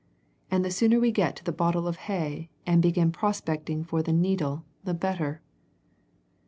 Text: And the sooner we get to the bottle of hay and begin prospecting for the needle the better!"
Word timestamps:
And 0.49 0.65
the 0.65 0.71
sooner 0.71 0.99
we 0.99 1.11
get 1.11 1.35
to 1.35 1.43
the 1.43 1.51
bottle 1.51 1.87
of 1.87 1.97
hay 2.07 2.49
and 2.65 2.81
begin 2.81 3.11
prospecting 3.11 3.83
for 3.83 4.01
the 4.01 4.11
needle 4.11 4.65
the 4.83 4.95
better!" 4.95 5.43